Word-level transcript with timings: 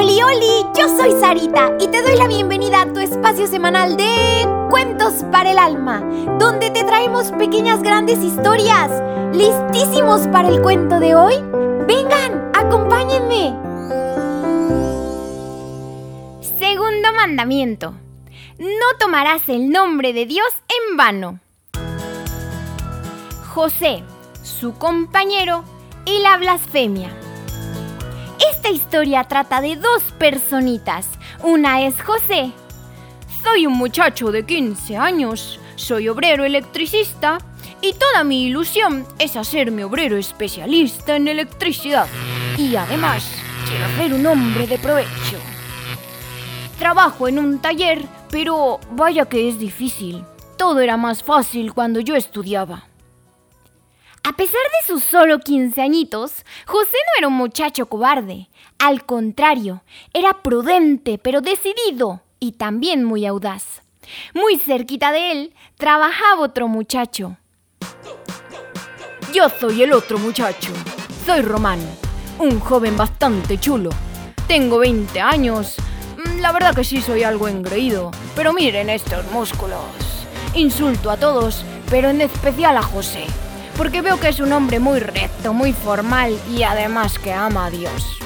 Oli, 0.00 0.22
oli, 0.22 0.66
yo 0.78 0.88
soy 0.96 1.12
Sarita 1.20 1.72
y 1.78 1.86
te 1.88 2.00
doy 2.00 2.16
la 2.16 2.26
bienvenida 2.26 2.80
a 2.80 2.90
tu 2.90 3.00
espacio 3.00 3.46
semanal 3.46 3.98
de 3.98 4.48
Cuentos 4.70 5.26
para 5.30 5.50
el 5.50 5.58
Alma, 5.58 6.00
donde 6.38 6.70
te 6.70 6.84
traemos 6.84 7.32
pequeñas 7.32 7.82
grandes 7.82 8.18
historias. 8.20 8.90
¿Listísimos 9.34 10.26
para 10.28 10.48
el 10.48 10.62
cuento 10.62 11.00
de 11.00 11.14
hoy? 11.14 11.34
Vengan, 11.86 12.50
acompáñenme. 12.54 13.54
Segundo 16.58 17.12
mandamiento. 17.14 17.92
No 18.58 18.96
tomarás 18.98 19.46
el 19.50 19.68
nombre 19.68 20.14
de 20.14 20.24
Dios 20.24 20.48
en 20.88 20.96
vano. 20.96 21.40
José, 23.52 24.02
su 24.42 24.72
compañero 24.78 25.62
y 26.06 26.22
la 26.22 26.38
blasfemia. 26.38 27.10
Esta 28.70 28.84
historia 28.84 29.24
trata 29.24 29.60
de 29.60 29.74
dos 29.74 30.00
personitas. 30.16 31.08
Una 31.42 31.82
es 31.82 32.00
José. 32.00 32.52
Soy 33.42 33.66
un 33.66 33.72
muchacho 33.72 34.30
de 34.30 34.46
15 34.46 34.96
años, 34.96 35.58
soy 35.74 36.08
obrero 36.08 36.44
electricista 36.44 37.38
y 37.80 37.94
toda 37.94 38.22
mi 38.22 38.44
ilusión 38.44 39.04
es 39.18 39.34
hacerme 39.34 39.82
obrero 39.82 40.16
especialista 40.16 41.16
en 41.16 41.26
electricidad. 41.26 42.06
Y 42.58 42.76
además, 42.76 43.28
quiero 43.68 43.88
ser 43.96 44.14
un 44.14 44.24
hombre 44.24 44.68
de 44.68 44.78
provecho. 44.78 45.38
Trabajo 46.78 47.26
en 47.26 47.40
un 47.40 47.58
taller, 47.58 48.04
pero 48.30 48.78
vaya 48.92 49.24
que 49.24 49.48
es 49.48 49.58
difícil. 49.58 50.24
Todo 50.56 50.78
era 50.78 50.96
más 50.96 51.24
fácil 51.24 51.74
cuando 51.74 51.98
yo 51.98 52.14
estudiaba. 52.14 52.89
A 54.22 54.32
pesar 54.32 54.60
de 54.60 54.86
sus 54.86 55.04
solo 55.04 55.38
15 55.38 55.80
añitos, 55.80 56.44
José 56.66 56.90
no 56.92 57.18
era 57.18 57.28
un 57.28 57.34
muchacho 57.34 57.86
cobarde. 57.86 58.48
Al 58.78 59.06
contrario, 59.06 59.82
era 60.12 60.42
prudente 60.42 61.18
pero 61.18 61.40
decidido 61.40 62.22
y 62.38 62.52
también 62.52 63.02
muy 63.02 63.24
audaz. 63.24 63.82
Muy 64.34 64.58
cerquita 64.58 65.10
de 65.10 65.32
él 65.32 65.54
trabajaba 65.76 66.42
otro 66.42 66.68
muchacho. 66.68 67.38
Yo 69.32 69.48
soy 69.48 69.82
el 69.82 69.92
otro 69.92 70.18
muchacho. 70.18 70.72
Soy 71.24 71.40
Román, 71.40 71.80
un 72.38 72.60
joven 72.60 72.96
bastante 72.96 73.58
chulo. 73.58 73.90
Tengo 74.46 74.78
20 74.78 75.18
años. 75.20 75.76
Mm, 76.18 76.40
la 76.40 76.52
verdad 76.52 76.74
que 76.74 76.84
sí 76.84 77.00
soy 77.00 77.22
algo 77.22 77.48
engreído, 77.48 78.10
pero 78.36 78.52
miren 78.52 78.90
estos 78.90 79.24
músculos. 79.32 79.80
Insulto 80.54 81.10
a 81.10 81.16
todos, 81.16 81.64
pero 81.88 82.10
en 82.10 82.20
especial 82.20 82.76
a 82.76 82.82
José 82.82 83.24
porque 83.80 84.02
veo 84.02 84.20
que 84.20 84.28
es 84.28 84.40
un 84.40 84.52
hombre 84.52 84.78
muy 84.78 85.00
recto, 85.00 85.54
muy 85.54 85.72
formal 85.72 86.38
y 86.50 86.64
además 86.64 87.18
que 87.18 87.32
ama 87.32 87.64
a 87.64 87.70
Dios. 87.70 88.18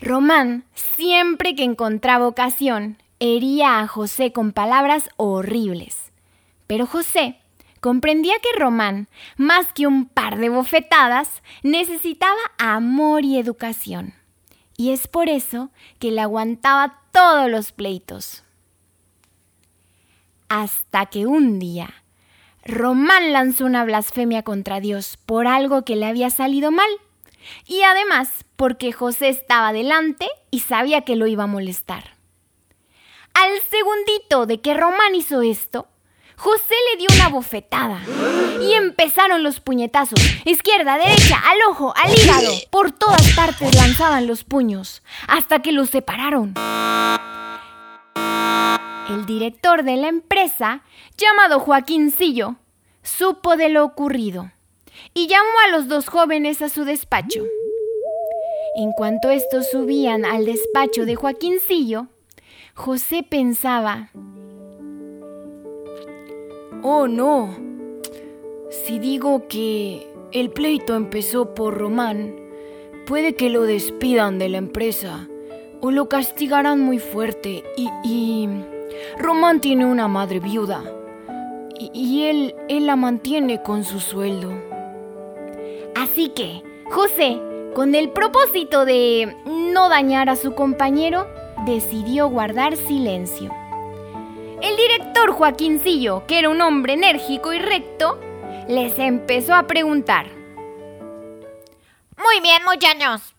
Román, 0.00 0.64
siempre 0.72 1.54
que 1.54 1.64
encontraba 1.64 2.26
ocasión, 2.26 2.96
hería 3.18 3.80
a 3.80 3.86
José 3.86 4.32
con 4.32 4.52
palabras 4.52 5.10
horribles. 5.18 6.10
Pero 6.66 6.86
José 6.86 7.36
comprendía 7.80 8.32
que 8.42 8.58
Román, 8.58 9.08
más 9.36 9.74
que 9.74 9.86
un 9.86 10.06
par 10.06 10.38
de 10.38 10.48
bofetadas, 10.48 11.42
necesitaba 11.62 12.40
amor 12.56 13.26
y 13.26 13.36
educación. 13.36 14.14
Y 14.78 14.92
es 14.92 15.06
por 15.06 15.28
eso 15.28 15.68
que 15.98 16.10
le 16.12 16.22
aguantaba 16.22 17.02
todos 17.12 17.50
los 17.50 17.72
pleitos. 17.72 18.42
Hasta 20.48 21.04
que 21.04 21.26
un 21.26 21.58
día 21.58 22.00
Román 22.64 23.32
lanzó 23.32 23.64
una 23.64 23.84
blasfemia 23.84 24.42
contra 24.42 24.80
Dios 24.80 25.18
por 25.26 25.46
algo 25.46 25.84
que 25.84 25.96
le 25.96 26.06
había 26.06 26.30
salido 26.30 26.70
mal. 26.70 26.90
Y 27.66 27.82
además 27.82 28.44
porque 28.56 28.92
José 28.92 29.28
estaba 29.28 29.72
delante 29.72 30.28
y 30.50 30.60
sabía 30.60 31.02
que 31.02 31.16
lo 31.16 31.26
iba 31.26 31.44
a 31.44 31.48
molestar. 31.48 32.16
Al 33.32 33.50
segundito 33.70 34.46
de 34.46 34.60
que 34.60 34.74
Román 34.74 35.14
hizo 35.14 35.40
esto, 35.40 35.88
José 36.36 36.74
le 36.92 36.98
dio 36.98 37.08
una 37.14 37.28
bofetada 37.28 38.00
y 38.62 38.72
empezaron 38.72 39.42
los 39.42 39.60
puñetazos. 39.60 40.18
Izquierda, 40.44 40.96
derecha, 40.96 41.38
al 41.38 41.58
ojo, 41.68 41.94
al 41.96 42.14
hígado. 42.16 42.52
Por 42.70 42.92
todas 42.92 43.34
partes 43.34 43.74
lanzaban 43.74 44.26
los 44.26 44.44
puños 44.44 45.02
hasta 45.28 45.60
que 45.60 45.72
los 45.72 45.90
separaron. 45.90 46.54
El 49.10 49.26
director 49.26 49.82
de 49.82 49.96
la 49.96 50.06
empresa, 50.06 50.84
llamado 51.16 51.58
Joaquincillo, 51.58 52.54
supo 53.02 53.56
de 53.56 53.68
lo 53.68 53.84
ocurrido 53.84 54.52
y 55.14 55.26
llamó 55.26 55.50
a 55.66 55.72
los 55.72 55.88
dos 55.88 56.08
jóvenes 56.08 56.62
a 56.62 56.68
su 56.68 56.84
despacho. 56.84 57.42
En 58.76 58.92
cuanto 58.92 59.30
estos 59.30 59.68
subían 59.68 60.24
al 60.24 60.44
despacho 60.44 61.06
de 61.06 61.16
Joaquincillo, 61.16 62.06
José 62.74 63.24
pensaba, 63.28 64.10
Oh 66.84 67.08
no, 67.08 67.56
si 68.70 69.00
digo 69.00 69.48
que 69.48 70.06
el 70.30 70.50
pleito 70.50 70.94
empezó 70.94 71.52
por 71.52 71.76
Román, 71.76 72.36
puede 73.06 73.34
que 73.34 73.50
lo 73.50 73.62
despidan 73.62 74.38
de 74.38 74.50
la 74.50 74.58
empresa 74.58 75.28
o 75.80 75.90
lo 75.90 76.08
castigarán 76.08 76.78
muy 76.78 77.00
fuerte 77.00 77.64
y... 77.76 77.88
y... 78.04 78.48
Román 79.20 79.60
tiene 79.60 79.84
una 79.84 80.08
madre 80.08 80.40
viuda 80.40 80.82
y, 81.78 82.24
él, 82.24 82.54
él 82.68 82.86
la 82.86 82.96
mantiene 82.96 83.62
con 83.62 83.84
su 83.84 84.00
sueldo. 84.00 84.50
Así 85.94 86.30
que, 86.30 86.62
José, 86.90 87.38
con 87.74 87.94
el 87.94 88.10
propósito 88.10 88.86
de 88.86 89.36
no 89.44 89.90
dañar 89.90 90.30
a 90.30 90.36
su 90.36 90.54
compañero, 90.54 91.26
decidió 91.66 92.28
guardar 92.28 92.76
silencio. 92.76 93.54
El 94.62 94.76
director 94.76 95.32
Joaquincillo, 95.32 96.26
que 96.26 96.38
era 96.38 96.48
un 96.48 96.62
hombre 96.62 96.94
enérgico 96.94 97.52
y 97.52 97.58
recto, 97.58 98.18
les 98.68 98.98
empezó 98.98 99.54
a 99.54 99.66
preguntar. 99.66 100.28
Muy 102.16 102.40
bien, 102.42 102.62
muchachos. 102.64 103.34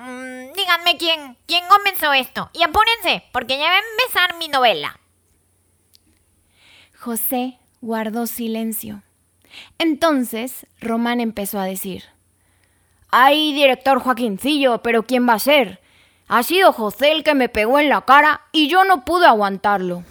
Mm, 0.00 0.52
díganme 0.54 0.96
quién, 0.98 1.36
quién 1.46 1.64
comenzó 1.68 2.12
esto. 2.12 2.50
Y 2.52 2.64
apúrense, 2.64 3.24
porque 3.32 3.58
ya 3.58 3.68
va 3.68 3.76
a 3.76 4.02
empezar 4.02 4.36
mi 4.38 4.48
novela. 4.48 4.98
José 7.04 7.58
guardó 7.82 8.26
silencio. 8.26 9.02
Entonces 9.76 10.66
Román 10.80 11.20
empezó 11.20 11.58
a 11.58 11.66
decir. 11.66 12.04
¡Ay, 13.10 13.52
director 13.52 13.98
Joaquincillo! 13.98 14.78
¿Pero 14.78 15.02
quién 15.02 15.28
va 15.28 15.34
a 15.34 15.38
ser? 15.38 15.82
Ha 16.28 16.42
sido 16.42 16.72
José 16.72 17.12
el 17.12 17.22
que 17.22 17.34
me 17.34 17.50
pegó 17.50 17.78
en 17.78 17.90
la 17.90 18.06
cara 18.06 18.40
y 18.52 18.68
yo 18.68 18.84
no 18.84 19.04
pude 19.04 19.26
aguantarlo. 19.26 20.02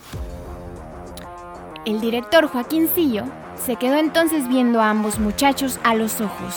El 1.84 2.00
director 2.00 2.46
Joaquincillo 2.46 3.24
se 3.56 3.76
quedó 3.76 3.96
entonces 3.96 4.48
viendo 4.48 4.80
a 4.80 4.92
ambos 4.92 5.18
muchachos 5.18 5.80
a 5.84 5.96
los 5.96 6.22
ojos. 6.22 6.56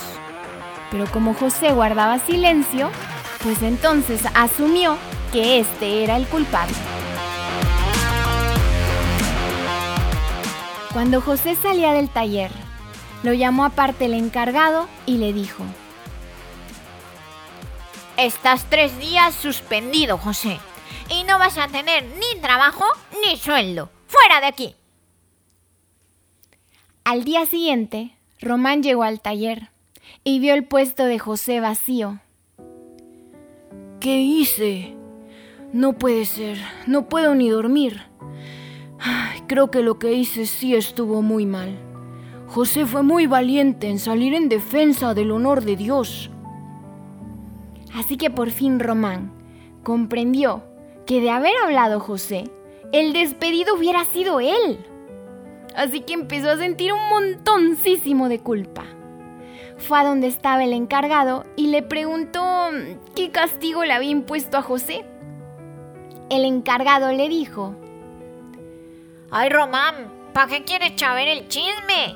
Pero 0.90 1.06
como 1.06 1.32
José 1.32 1.72
guardaba 1.72 2.18
silencio, 2.18 2.90
pues 3.42 3.62
entonces 3.62 4.20
asumió 4.34 4.98
que 5.32 5.60
este 5.60 6.04
era 6.04 6.18
el 6.18 6.26
culpable. 6.26 6.74
Cuando 10.96 11.20
José 11.20 11.56
salía 11.56 11.92
del 11.92 12.08
taller, 12.08 12.50
lo 13.22 13.34
llamó 13.34 13.66
aparte 13.66 14.06
el 14.06 14.14
encargado 14.14 14.88
y 15.04 15.18
le 15.18 15.34
dijo, 15.34 15.62
Estás 18.16 18.64
tres 18.70 18.98
días 18.98 19.34
suspendido, 19.34 20.16
José, 20.16 20.58
y 21.10 21.24
no 21.24 21.38
vas 21.38 21.58
a 21.58 21.68
tener 21.68 22.02
ni 22.02 22.40
trabajo 22.40 22.86
ni 23.22 23.36
sueldo. 23.36 23.90
¡Fuera 24.06 24.40
de 24.40 24.46
aquí! 24.46 24.74
Al 27.04 27.24
día 27.24 27.44
siguiente, 27.44 28.16
Román 28.40 28.82
llegó 28.82 29.02
al 29.02 29.20
taller 29.20 29.68
y 30.24 30.38
vio 30.38 30.54
el 30.54 30.64
puesto 30.64 31.04
de 31.04 31.18
José 31.18 31.60
vacío. 31.60 32.20
¿Qué 34.00 34.16
hice? 34.16 34.96
No 35.74 35.92
puede 35.92 36.24
ser, 36.24 36.56
no 36.86 37.06
puedo 37.06 37.34
ni 37.34 37.50
dormir. 37.50 38.06
Creo 39.46 39.70
que 39.70 39.82
lo 39.82 39.98
que 39.98 40.12
hice 40.12 40.46
sí 40.46 40.74
estuvo 40.74 41.22
muy 41.22 41.46
mal. 41.46 41.78
José 42.48 42.86
fue 42.86 43.02
muy 43.02 43.26
valiente 43.26 43.88
en 43.88 43.98
salir 43.98 44.34
en 44.34 44.48
defensa 44.48 45.14
del 45.14 45.30
honor 45.30 45.62
de 45.62 45.76
Dios. 45.76 46.30
Así 47.94 48.16
que 48.16 48.30
por 48.30 48.50
fin 48.50 48.78
Román 48.78 49.32
comprendió 49.82 50.62
que 51.06 51.20
de 51.20 51.30
haber 51.30 51.52
hablado 51.64 52.00
José, 52.00 52.50
el 52.92 53.12
despedido 53.12 53.74
hubiera 53.76 54.04
sido 54.04 54.40
él. 54.40 54.84
Así 55.74 56.00
que 56.00 56.14
empezó 56.14 56.50
a 56.50 56.56
sentir 56.56 56.92
un 56.92 57.08
montoncísimo 57.08 58.28
de 58.28 58.38
culpa 58.40 58.84
fue 59.78 59.98
a 59.98 60.04
donde 60.04 60.26
estaba 60.26 60.64
el 60.64 60.72
encargado 60.72 61.44
y 61.56 61.68
le 61.68 61.82
preguntó 61.82 62.70
qué 63.14 63.30
castigo 63.30 63.84
le 63.84 63.92
había 63.92 64.10
impuesto 64.10 64.56
a 64.56 64.62
José. 64.62 65.04
El 66.30 66.44
encargado 66.44 67.12
le 67.12 67.28
dijo, 67.28 67.74
Ay, 69.30 69.48
Román, 69.48 70.12
¿para 70.32 70.46
qué 70.46 70.64
quieres 70.64 70.92
saber 70.98 71.26
el 71.26 71.48
chisme? 71.48 72.14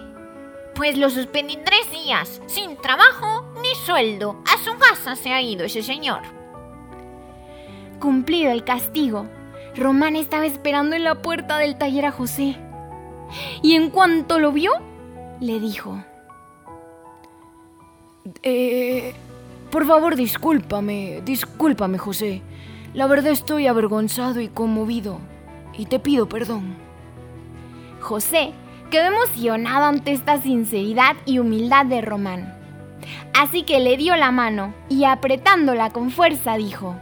Pues 0.75 0.97
lo 0.97 1.11
suspendí 1.11 1.59
tres 1.65 1.91
días, 1.91 2.41
sin 2.47 2.77
trabajo 2.77 3.53
ni 3.61 3.75
sueldo. 3.85 4.43
A 4.47 4.57
su 4.63 4.79
casa 4.79 5.17
se 5.17 5.33
ha 5.33 5.43
ido 5.43 5.65
ese 5.65 5.83
señor. 5.83 6.23
cumplido 7.99 8.51
el 8.51 8.65
castigo, 8.65 9.27
Román 9.77 10.17
estaba 10.17 10.47
esperando 10.47 10.97
en 10.97 11.05
la 11.05 11.21
puerta 11.21 11.59
del 11.59 11.77
taller 11.77 12.07
a 12.07 12.13
José. 12.13 12.57
Y 13.63 13.75
en 13.75 13.91
cuanto 13.91 14.39
lo 14.39 14.53
vio, 14.53 14.73
le 15.41 15.61
dijo, 15.61 16.03
eh, 18.43 19.13
por 19.71 19.87
favor, 19.87 20.17
discúlpame, 20.17 21.21
discúlpame, 21.25 21.99
José. 21.99 22.43
La 22.95 23.07
verdad 23.07 23.33
estoy 23.33 23.67
avergonzado 23.67 24.41
y 24.41 24.49
conmovido, 24.49 25.21
y 25.77 25.87
te 25.87 25.99
pido 25.99 26.29
perdón. 26.29 26.90
José 28.01 28.53
quedó 28.91 29.05
emocionado 29.05 29.85
ante 29.85 30.13
esta 30.13 30.41
sinceridad 30.41 31.17
y 31.25 31.39
humildad 31.39 31.87
de 31.87 32.01
Román. 32.01 32.57
Así 33.39 33.63
que 33.63 33.81
le 33.81 33.97
dio 33.97 34.17
la 34.17 34.31
mano 34.31 34.75
y 34.89 35.05
apretándola 35.05 35.91
con 35.91 36.11
fuerza 36.11 36.57
dijo, 36.57 36.97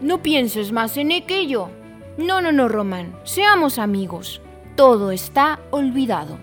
No 0.00 0.22
pienses 0.22 0.72
más 0.72 0.96
en 0.96 1.12
aquello. 1.12 1.70
No, 2.16 2.40
no, 2.40 2.52
no, 2.52 2.68
Román, 2.68 3.16
seamos 3.24 3.78
amigos. 3.78 4.40
Todo 4.76 5.10
está 5.10 5.60
olvidado. 5.70 6.38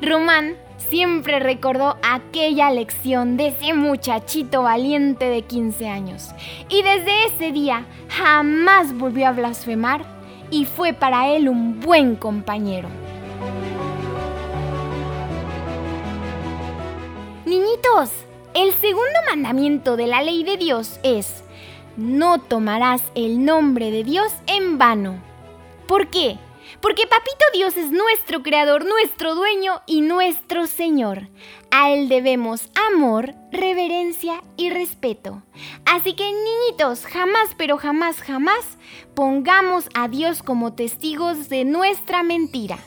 Román 0.00 0.56
siempre 0.76 1.38
recordó 1.38 1.96
aquella 2.02 2.70
lección 2.70 3.36
de 3.36 3.48
ese 3.48 3.72
muchachito 3.72 4.62
valiente 4.62 5.26
de 5.26 5.42
15 5.42 5.88
años. 5.88 6.30
Y 6.68 6.82
desde 6.82 7.26
ese 7.26 7.52
día 7.52 7.86
jamás 8.08 8.96
volvió 8.96 9.28
a 9.28 9.32
blasfemar 9.32 10.21
y 10.52 10.66
fue 10.66 10.92
para 10.92 11.28
él 11.34 11.48
un 11.48 11.80
buen 11.80 12.14
compañero. 12.14 12.88
Niñitos, 17.46 18.10
el 18.54 18.72
segundo 18.74 19.18
mandamiento 19.28 19.96
de 19.96 20.06
la 20.06 20.22
ley 20.22 20.44
de 20.44 20.58
Dios 20.58 21.00
es, 21.02 21.42
no 21.96 22.38
tomarás 22.38 23.02
el 23.14 23.44
nombre 23.44 23.90
de 23.90 24.04
Dios 24.04 24.32
en 24.46 24.78
vano. 24.78 25.16
¿Por 25.88 26.08
qué? 26.08 26.38
Porque 26.80 27.06
Papito 27.06 27.44
Dios 27.52 27.76
es 27.76 27.90
nuestro 27.90 28.42
creador, 28.42 28.84
nuestro 28.84 29.34
dueño 29.34 29.82
y 29.86 30.00
nuestro 30.00 30.66
Señor. 30.66 31.28
A 31.70 31.90
Él 31.90 32.08
debemos 32.08 32.70
amor, 32.92 33.34
reverencia 33.50 34.42
y 34.56 34.70
respeto. 34.70 35.42
Así 35.84 36.14
que 36.14 36.24
niñitos, 36.24 37.06
jamás, 37.06 37.50
pero 37.56 37.78
jamás, 37.78 38.20
jamás 38.20 38.78
pongamos 39.14 39.88
a 39.94 40.08
Dios 40.08 40.42
como 40.42 40.74
testigos 40.74 41.48
de 41.48 41.64
nuestra 41.64 42.22
mentira. 42.22 42.78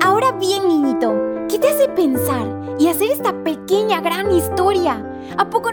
Ahora 0.00 0.32
bien, 0.32 0.68
niñito, 0.68 1.12
¿qué 1.48 1.58
te 1.58 1.68
hace 1.68 1.88
pensar 1.88 2.76
y 2.78 2.88
hacer 2.88 3.10
esta 3.10 3.44
pequeña 3.44 4.00
gran 4.00 4.30
historia? 4.32 5.04
¿A 5.38 5.50
poco 5.50 5.72